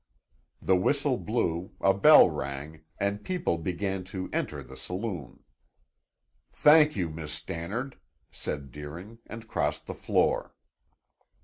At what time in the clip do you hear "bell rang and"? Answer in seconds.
1.93-3.23